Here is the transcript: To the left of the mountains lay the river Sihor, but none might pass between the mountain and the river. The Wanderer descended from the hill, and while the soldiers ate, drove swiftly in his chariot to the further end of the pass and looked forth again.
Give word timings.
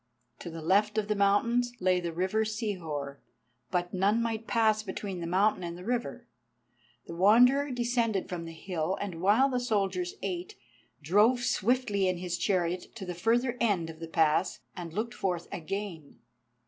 To 0.39 0.49
the 0.49 0.63
left 0.63 0.97
of 0.97 1.07
the 1.09 1.15
mountains 1.15 1.73
lay 1.79 1.99
the 1.99 2.11
river 2.11 2.43
Sihor, 2.43 3.17
but 3.69 3.93
none 3.93 4.19
might 4.19 4.47
pass 4.47 4.81
between 4.81 5.19
the 5.19 5.27
mountain 5.27 5.63
and 5.63 5.77
the 5.77 5.83
river. 5.83 6.25
The 7.05 7.13
Wanderer 7.15 7.69
descended 7.69 8.27
from 8.27 8.45
the 8.45 8.51
hill, 8.51 8.97
and 8.99 9.21
while 9.21 9.47
the 9.47 9.59
soldiers 9.59 10.15
ate, 10.23 10.55
drove 11.03 11.41
swiftly 11.41 12.07
in 12.07 12.17
his 12.17 12.39
chariot 12.39 12.95
to 12.95 13.05
the 13.05 13.13
further 13.13 13.55
end 13.61 13.91
of 13.91 13.99
the 13.99 14.07
pass 14.07 14.61
and 14.75 14.91
looked 14.91 15.13
forth 15.13 15.47
again. 15.51 16.17